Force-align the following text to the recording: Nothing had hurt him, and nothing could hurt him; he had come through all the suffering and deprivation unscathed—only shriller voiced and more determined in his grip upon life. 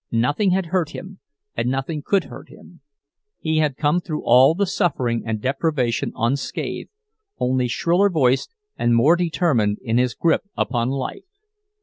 Nothing 0.11 0.49
had 0.49 0.65
hurt 0.73 0.93
him, 0.95 1.19
and 1.55 1.69
nothing 1.69 2.01
could 2.03 2.23
hurt 2.23 2.49
him; 2.49 2.81
he 3.39 3.59
had 3.59 3.77
come 3.77 3.99
through 4.01 4.23
all 4.25 4.55
the 4.55 4.65
suffering 4.65 5.21
and 5.27 5.39
deprivation 5.39 6.11
unscathed—only 6.15 7.67
shriller 7.67 8.09
voiced 8.09 8.51
and 8.79 8.95
more 8.95 9.15
determined 9.15 9.77
in 9.79 9.99
his 9.99 10.15
grip 10.15 10.41
upon 10.57 10.89
life. 10.89 11.29